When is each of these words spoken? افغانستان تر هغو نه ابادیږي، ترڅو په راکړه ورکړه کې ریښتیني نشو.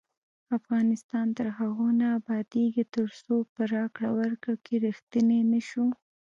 افغانستان 0.57 1.27
تر 1.37 1.47
هغو 1.57 1.87
نه 1.99 2.07
ابادیږي، 2.19 2.83
ترڅو 2.95 3.35
په 3.53 3.61
راکړه 3.73 4.09
ورکړه 4.19 4.55
کې 4.65 4.75
ریښتیني 4.85 5.39
نشو. 5.51 5.87